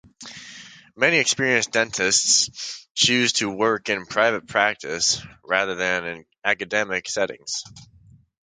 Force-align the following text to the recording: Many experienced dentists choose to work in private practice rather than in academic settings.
Many 0.95 1.17
experienced 1.17 1.73
dentists 1.73 2.87
choose 2.95 3.33
to 3.33 3.51
work 3.51 3.87
in 3.87 4.07
private 4.07 4.47
practice 4.47 5.21
rather 5.43 5.75
than 5.75 6.03
in 6.05 6.25
academic 6.43 7.07
settings. 7.07 7.63